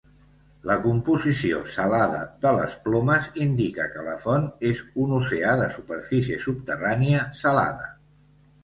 La 0.69 0.75
composició 0.85 1.59
"salada" 1.75 2.21
de 2.45 2.53
les 2.61 2.77
plomes 2.87 3.27
indica 3.45 3.87
que 3.93 4.07
la 4.09 4.17
font 4.25 4.49
és 4.73 4.83
un 5.05 5.15
oceà 5.21 5.55
de 5.63 5.71
superfície 5.79 6.43
subterrània 6.49 7.27
salada. 7.47 7.91